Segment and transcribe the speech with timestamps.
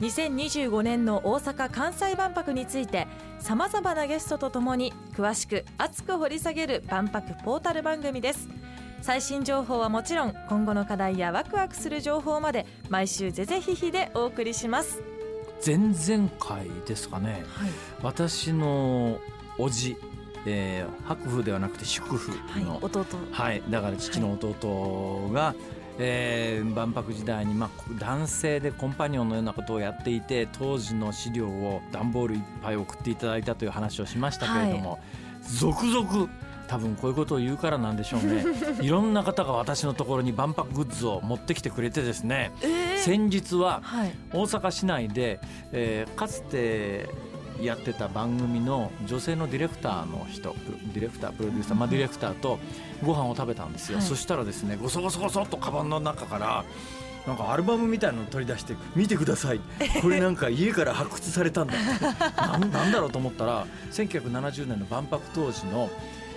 [0.00, 3.06] 2025年の大阪・関西万博について
[3.38, 8.48] さまざまなゲストとともに詳しく熱く掘り下げる万博ポータル番組です。
[9.02, 15.02] 最新情報はもちろん今後の課題やワクワクする情報まで毎週ぜぜひひでお送りします。
[15.64, 17.44] 前々回ですかね。
[17.48, 17.70] はい、
[18.02, 19.18] 私の
[19.58, 19.96] 叔父、
[20.46, 23.04] えー、白風ではなくて祝福はいの、、弟。
[23.30, 25.54] はい、だから父の弟が、
[25.98, 34.98] えー万博時代に、まあ、男性でコンパニオンのようなことをやっていて当時の資料を段ボールいっぱい送っていただいたという話をしましたけれども、
[35.58, 36.28] 続々
[36.66, 38.44] 多分こういうことを言うからなんでしょうね。
[38.80, 42.52] いろんな方が私のところに万博グッズを持ってきてくれてですね。
[42.62, 42.98] えー。
[42.98, 44.12] 先日ははい。
[44.32, 45.40] 大阪市内で、
[45.72, 47.08] えーかつて
[47.60, 50.54] やってた番組の女性のディレクターの人
[50.92, 52.58] ディレクタープロデューサー、まあ、ディレクターと
[53.02, 54.06] ご飯を食べたんですよ、はい。
[54.06, 56.64] そしたらですねごそごそごそっとカバンの中から
[57.26, 59.60] なんかアルバムみたいなの取り出して「見てください。
[60.02, 61.74] これなんか家から発掘されたんだ」
[62.36, 65.90] なんなんだろうと思ったら1970年の万博当時の、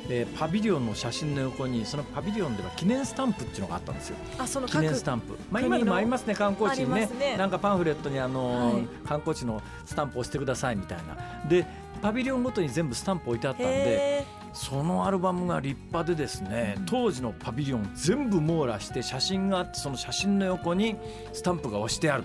[0.09, 4.17] えーパビリオンの写真の横にそのパビリオンでは記念スタンプっていうのがあったんですよ。
[4.37, 7.07] あその記念スタンプ、まあ、今でもありますね観光地にね。
[7.19, 7.37] ね。
[7.37, 8.87] なんかパンフレットにあの、はい。
[9.05, 11.47] 観光地のスタンプ押してくださいみたいな。
[11.47, 11.65] で
[12.01, 20.95] パビリオンごとに全部スタンプ置いてあったんでへそのアルバムが立派でですね当時のパビリオン全部網羅して写真があってその写真の横に
[21.33, 22.23] スタンプが押してある。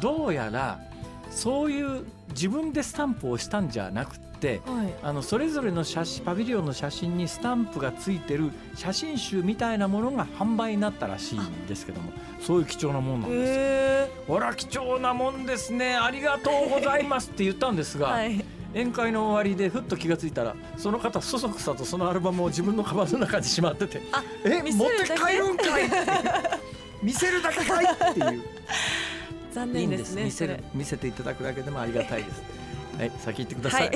[0.00, 0.80] どうやら
[1.30, 4.33] そういう自分でスタンプを押したんじゃなくってー
[4.66, 4.94] はい。
[5.02, 13.48] あのそれぞれの写真パビリオンの写真にスタンプがついてる写真集みたいなものが販売になったらしいんですけどもそういう貴重なもんなんです。
[13.48, 13.54] よ。
[13.56, 15.96] へほら貴重なもんですね。
[15.96, 18.44] ありがとうございますって言ったんですが、ーはい。
[18.74, 25.96] 宴会の終わりでふっと気がついたらその方そそくさとそのアルバムを自分のカバンの中にしまっててあ「え持って帰るんかい!」って。
[27.02, 28.42] 見せるだけかいっていう。
[29.54, 30.14] 残いいんです。
[30.14, 32.42] ね見せ見せていただくだけでもありがたいです
[32.98, 33.88] はい先行ってくださ、はい。
[33.88, 33.92] い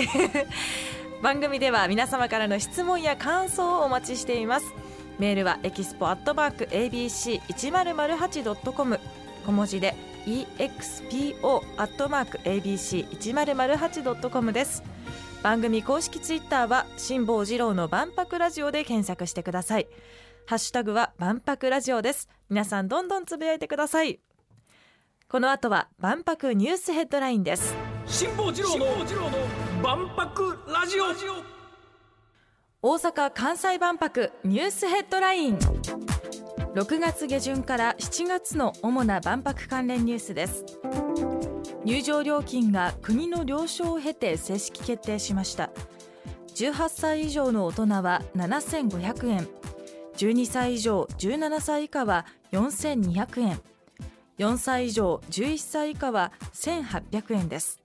[1.23, 4.73] 番組では皆様からの質問や感想をお待ちしています。
[5.19, 9.01] メールはエキスポアットマーク ABC1008.com
[9.45, 9.95] 小文字で
[10.27, 14.83] EXPO アットマーク ABC1008.com です。
[15.43, 19.89] 番組公式ツイッターは辛坊治郎の万博ラジオで検索してください。
[20.47, 22.29] ハッシュタグは万博ラジオです。
[22.49, 24.21] 皆さんどんどんつぶやいてください。
[25.29, 27.88] この後は万博ニュースヘッドラインです。
[28.11, 28.87] 辛坊治郎の
[29.83, 31.05] 万博ラジオ。
[32.81, 35.59] 大阪・関西万博ニュースヘッドライン。
[36.75, 40.65] 6月下旬から7月の主な万博関連ニュースです。
[41.85, 45.69] 入場料金が国の了承を経て正式決定しました。
[46.55, 49.47] 18歳以上の大人は7500円。
[50.17, 53.61] 12歳以上17歳以下は4200円。
[54.39, 57.81] 4歳以上11歳以下は1800円です。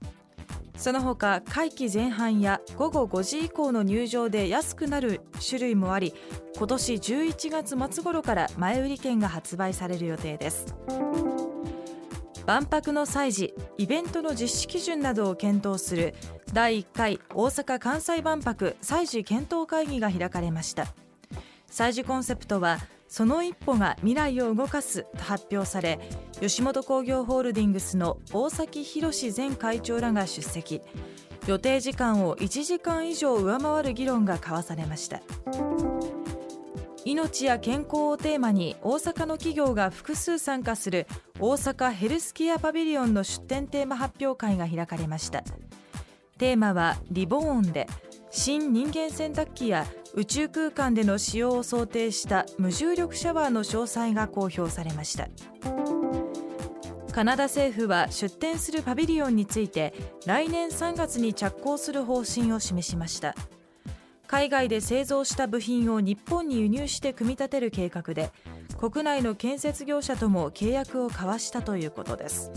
[0.78, 6.14] その他会期前半や午後5時以降の入場で安くなる種類もあり
[6.58, 10.76] 今年11月末頃から前売り券が発売される予定です。
[12.46, 16.14] 万博の祭事イベントの実施基準などを検討する
[16.52, 20.88] 第1回大阪・関西万博祭事検討会議が開かれました。
[21.68, 22.80] 祭事コンセプトは
[23.16, 26.00] その一歩が未来を動かすと発表され
[26.42, 30.82] 吉本興業ホールディングスの大崎宏前会長らが出席。
[31.46, 35.22] 予定時間を1時間以上上回る議論が交わされました。
[37.06, 41.06] 命や健康をテーマに大阪の企業が複数参加する
[41.40, 45.44] 大阪ヘルスケアパビリオンの出展テーマ発表会が開かれました。
[46.40, 47.86] テーマはリボーンで
[48.36, 49.86] 新人間洗濯機や
[50.16, 55.30] 宇宙空間での使用を想定した無重力シャワーの詳細が公表されました。
[57.12, 59.94] カナダ政府は出展するパビリオンについて
[60.26, 63.36] 来年3月に着工する方針を示しました。
[64.26, 68.32] 海外で製造した部品を日本に輸入して組み立てる計画で
[68.80, 72.52] 国内の建設業者とも契約を交わしたということです。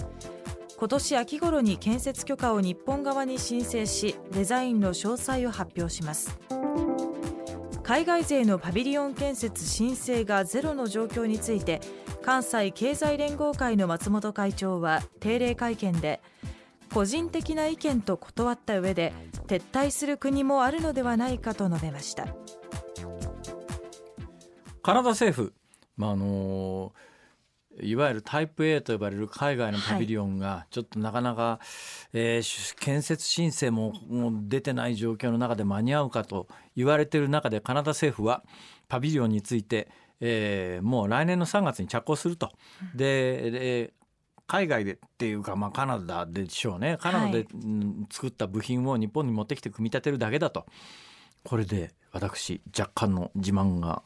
[0.79, 6.39] 今年秋頃に建設許可を日本側に申請しデザインの詳細を発表します。
[7.83, 11.81] 海外勢のパビリオン建設申請がゼロの状況について
[12.21, 16.21] 関西経済連合会の松本会長は定例会見で
[16.93, 19.13] 個人的な意見と断った上で
[19.47, 22.27] 撤退する国もあるのではないかと述べました。
[24.83, 25.53] カナダ政府、
[25.97, 26.93] まああの
[27.81, 31.61] いわゆるタイプ A と呼ばれる海外のパビリオンがちょっとなかなか、
[32.13, 38.43] えー、建設申請ももう出てない状況の中で間に合うかと言われている中でカナダ政府は
[38.89, 39.89] パビリオンについて、
[40.21, 42.53] えー、もう来年の3月に着工すると。
[42.95, 43.93] でで
[44.49, 46.99] 海外でっていうか、まあ、カナダでしょうね。
[47.01, 47.47] カナダで、
[48.11, 50.67] 作った部品を日本に持ってきて組み立てるだけだと。
[51.43, 54.03] これで私若干の自慢が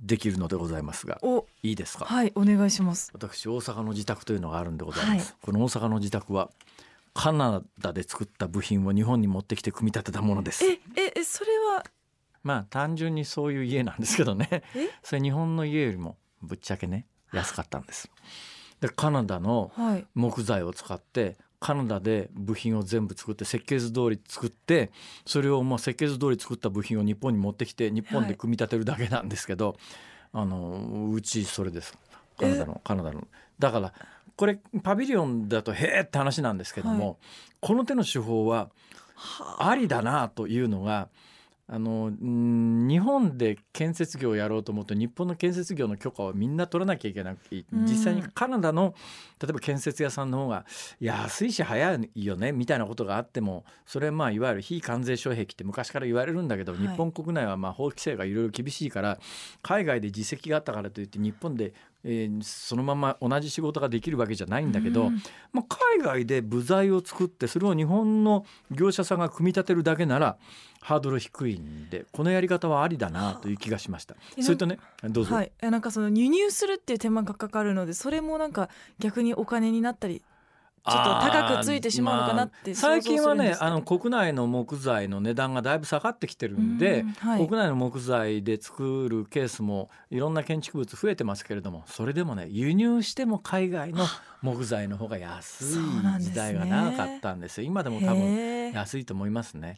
[0.00, 1.20] できるのでございますが
[1.62, 2.06] いいですか？
[2.06, 3.10] はいお願いします。
[3.12, 6.50] 私大阪の自宅というのがあるんでございます、はい、この大阪の自宅は
[7.12, 10.64] カナダで作った部品を日本に持ってきて組み立てたものです。
[10.64, 10.78] え
[11.16, 11.84] えそれは？
[12.42, 14.62] まあ単純にそういう家なんですけどね。
[15.02, 18.10] それ日本の家よりもぶっちゃけね安かったんです。
[18.80, 19.70] でカナダの
[20.14, 24.90] 木材を使って、カナダで部品を全部作って設計図通り作って
[25.26, 29.76] それをまあ設計図通り作った部品を日本に持ってきて日本で組み立てるだけなんですけど、はい、
[30.32, 31.96] あのうちそれです。
[32.38, 33.28] カナダのカナダの。
[33.58, 33.92] だから
[34.36, 37.16] これパビリオンだとへえって話なんですけども、はい、
[37.60, 38.70] この手の手法は
[39.58, 41.08] ありだなというのが
[41.72, 48.92] あの日本で建設業をやろうと思うと日本の建設業の許可をみんな取らなきゃいけなくて実際にカナダの
[49.40, 50.66] 例えば建設屋さんの方が
[50.98, 59.20] 安いし早いよねみたいなことがあってもそれはまあいわゆる非関税障壁って昔から言われるんだけど、日本国内はまあ法規制がいろいろ厳しいから
[59.62, 61.72] 海外で実績があったからといって日本で
[62.04, 70.38] えー、そのまま同じ仕事ができるわけじゃないんだけど、うん、まあ、海外で部材を作ってそれを日本の業者さんが組み立てるだけなら
[70.80, 74.16] ハードル低いんでこのやり方はありだなという気がしました。
[74.40, 80.22] それとねどうぞ、はい、なんかその輸入するっていう手間がかかるのでそれもなんか逆にお金になったり
[80.88, 94.06] ちょっと高くついてしまうのかなって、まあ、最近はねあの国内の木材の値段がだいぶ下がってきてるんで、んはい、国内の木材で作るケースもいろんな建築物増えてますけれどもそれでもね輸入しても海外の
[94.42, 95.66] 木材の方が安い
[96.20, 99.76] 時代が長かったんですよ、今でも多分安いと思いますね。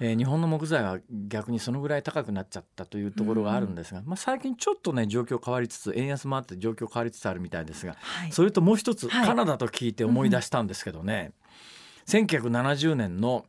[0.00, 11.32] はあえー、日本の木材は逆にそのぐらい高くなっちゃったというところがあるんですが、うん、まあ、最近ちょっとね状況変わりつつ円安もあって状況変わりつつあるみたいですが、はい、それともう一つ、はい、カナダと聞いて思い出したんですけどね、
[12.12, 13.44] うん、1970年の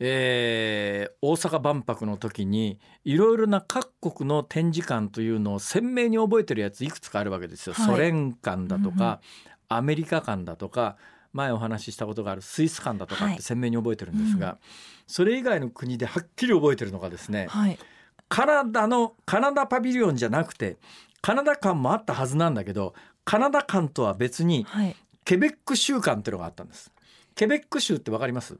[0.00, 7.74] えー、大阪万博の時にいろいろな各国の展示館というのを鮮明に覚えてるやついくつかあるわけですよ。
[7.74, 9.20] はい、ソ連館だとか、
[9.70, 10.96] うん、アメリカ館だとか
[11.34, 14.60] 前お話ししたことがあるスイス館だとかって鮮明に覚えてるんですが、はいうん、
[15.06, 17.78] それ以外の国ではっきり覚えてるのがですね、はい、
[18.30, 20.78] カナダのカナダパビリオンじゃなくて
[21.20, 22.94] カナダ館もあったはずなんだけど
[23.24, 24.66] カナダ館とは別に、
[25.24, 26.92] ケベック州館っていうのがあったんです。
[27.34, 28.58] ケベック州ってわかります？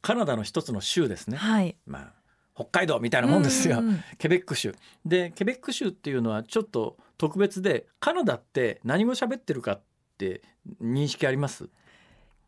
[0.00, 1.36] カナダの一つの州ですね。
[1.36, 2.12] はい、まあ
[2.54, 3.82] 北海道みたいなもんですよ、
[4.18, 4.76] ケベック州。
[5.04, 9.80] でケベック州っていうのはちょっと特別でカナダって何語喋ってるか
[10.14, 10.42] って
[10.80, 11.68] 認識あります？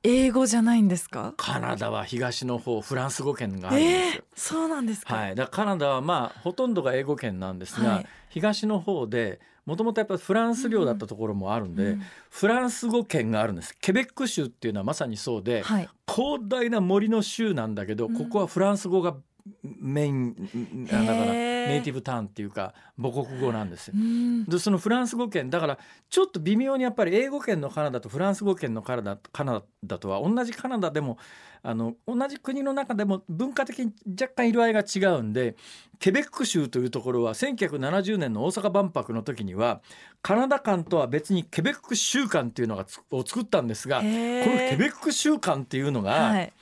[0.02, 1.34] 英語じゃないんですか？
[1.36, 13.76] カナダは東の方フランス語圏があるんですよ、えー、そうなんですか、はい、だカナダはまあほとんどが英語圏なんですが、はい、東の方でもともとやっぱフランス領だったところもあるんで、うん、フランス語圏があるんです。
[13.80, 19.16] ケベック州っていうのはまさにそうで、はい、広大な森の州なんだけどここはフランス語が
[19.62, 23.94] メインだからネイティブターンっていうか母国語なんですよ。
[24.48, 31.18] でそのフランス語圏だからちょっと微妙にやっぱり英語圏のカナダとフランス語圏のカナダカナダとは同じカナダでも
[31.62, 35.56] あの同じ国の中でも文化的に若干色合いが違うんで
[35.98, 39.80] ケベック州というところは1970年の大阪万博の時には
[40.22, 46.52] カナダ館とは別にケベック州館っていうのがを作ったんですがこのケベック州館っていうのが、はい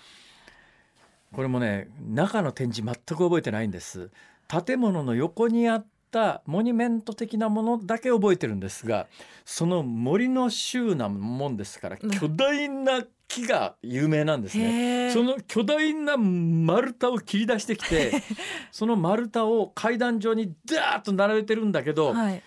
[1.35, 4.11] これもね中の展示全く覚えてないんです。
[4.49, 9.07] 建物の横にあったモニュメント的なものだけ覚えてるんですが
[9.45, 15.11] その森の州なもんですから巨大な木が有名なんですね。
[15.13, 18.13] その巨大な丸太を切り出してきて
[18.71, 22.43] その丸太を階段状にダーッと並べてるんだけど、はい、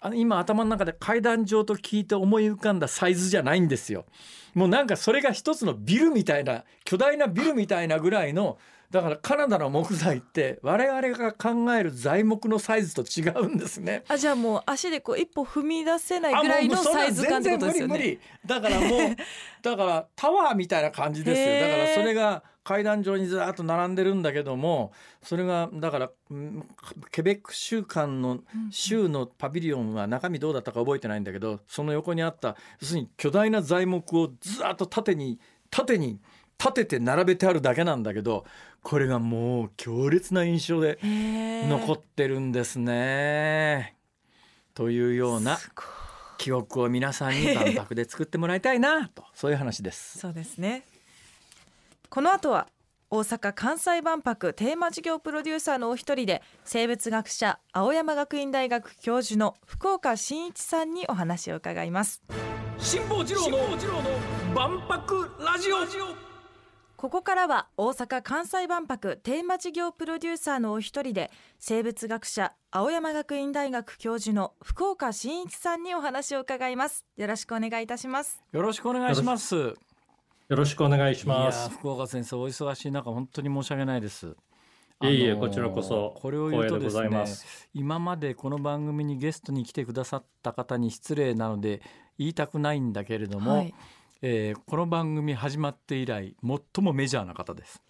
[0.00, 4.04] あの今頭の中で階段状と聞いて思い浮かんだサイズじゃないんですよ。
[4.54, 8.58] もうなんかそれが一つのビルみたいな巨大なビルみたいなぐらいの
[8.90, 14.04] だからカナダの木材って我々が考える材木のサイズと違うんですね。
[14.08, 18.18] あじゃあもう足でこう一歩踏み出せないぐらいのサイズ感ってことですよね。
[18.44, 19.16] だからもう
[19.62, 21.60] だからタワーみたいな感じですよ。
[21.60, 26.10] だからそれが階段上にずっと並んでるんだけどもそれがだから
[27.12, 28.40] ケベック州間の
[28.70, 35.38] 州のパビリオンは中身どうだったか覚えてないんだけどその横にあった要するに巨大な材木をずっと縦に
[35.70, 36.18] 縦に
[36.58, 38.44] 立てて並べてあるだけなんだけど
[38.82, 43.96] これがもう強烈な印象で残ってるんですね。
[44.74, 45.58] というような
[46.38, 50.18] 記憶を皆さんに万博で作ってもらいたいなとそういう話です。
[50.18, 50.84] そうですね。
[52.08, 52.68] この後は
[53.08, 62.22] 大阪・関西万博テーマ事業プロデューサーのお一人で生物学者青山学院大学教授の福岡伸一さんにお話を伺います。
[62.78, 63.58] 辛坊治郎の
[64.54, 66.25] 万博ラジオ
[66.96, 77.04] ここからは大阪・関西万博テーマ事業プロデューサーのお一人で生物学者青山学院大学教授の福岡伸一さんにお話を伺います。
[77.18, 78.42] よろしくお願いいたします。
[78.50, 79.54] よろしくお願いします。
[79.56, 79.76] よ
[80.48, 81.68] ろしくお願いします。
[81.68, 84.34] 福岡先生お忙しい中本当に申し訳ないです。
[85.02, 87.24] いえいえこちらこそこれを言うとですね
[87.74, 91.82] 今までこの番組にゲストに来てくださった方に失礼なので
[92.16, 93.74] 言いたくないんだけれども、はい
[94.22, 97.82] えー、この番組始まって以来最もメジャーな方です。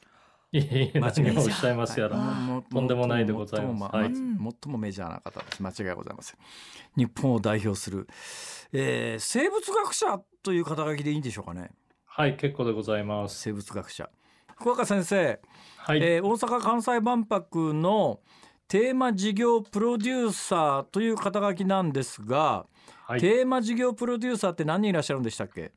[0.50, 3.96] いえいえ、間違いおっしゃいますやら、はい、とんでもないでございます。
[3.96, 5.62] はい、最もメジャーな方です。
[5.62, 6.38] 間違いございません。
[6.96, 8.08] 日本を代表する、
[8.72, 11.70] えー、生物学者という肩書きでいいんでしょうかね。
[12.06, 13.40] はい、結構でございます。
[13.40, 14.10] 生物学者。
[14.56, 15.40] 福岡先生、
[15.76, 18.18] はい、えー、大阪・関西万博の
[18.66, 22.66] テーマ事業プロデューサーという肩書きなんですが、
[23.04, 25.70] はい、テーマ事業プロデューサーって何人いらっしゃるんでしたっけ？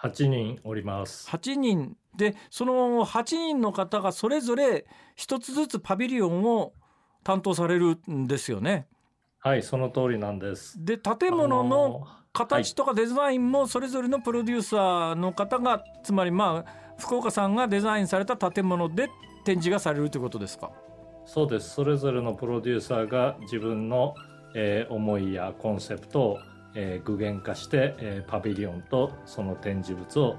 [0.00, 1.28] 8人おります。
[1.30, 6.72] 8人でその8人の方がそれぞれ一つずつパビリオンを
[7.24, 8.86] 担当されるんですよね。
[9.38, 10.84] はいその通りなんです。
[10.84, 19.08] で建物の形とかデザインもそれぞれのプロデューサーの方が、つまりまあ福岡さんがデザインされた建物で
[19.44, 20.70] 展示がされるということですか？
[21.24, 21.70] そうです。
[21.70, 24.14] それぞれのプロデューサーが自分の、
[24.54, 26.38] えー、思いやコンセプトを
[26.76, 30.36] えー、具現化して、えー、パビリオンとその展示物を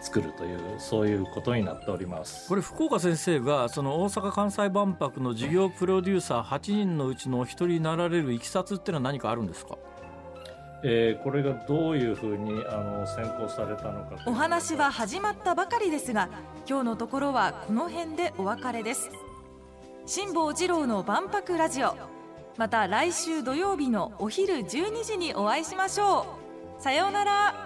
[0.00, 2.48] 作るというそういうことになっております。
[2.48, 9.76] これ福岡先生がその大阪・関西万博の事業プロデューサー8人のうちのお一人になられるいきさつっていうのは何かあるんですか？
[10.84, 16.28] えー、これがどういうふうにあの選考されたのかお話は始まったばかりですが
[16.68, 19.10] 今日のところはこの辺でお別れです。
[20.04, 21.96] 辛坊治郎の万博ラジオ
[22.56, 26.26] また来週土曜日のお昼12時にお会いしましょ
[26.78, 26.82] う。
[26.82, 27.65] さようなら。